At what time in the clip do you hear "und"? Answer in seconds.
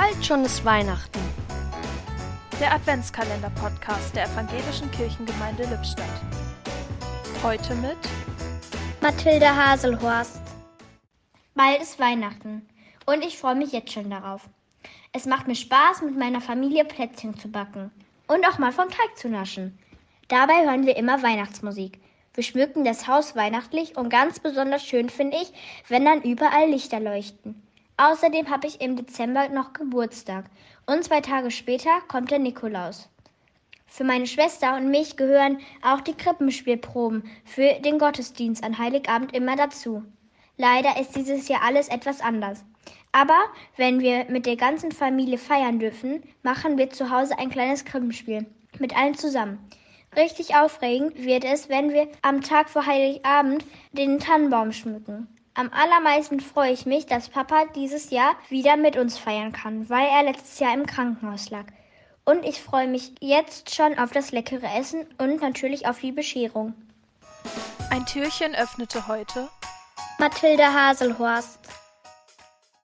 13.06-13.24, 18.28-18.46, 23.96-24.10, 30.86-31.02, 34.76-34.88, 62.24-62.44, 65.18-65.42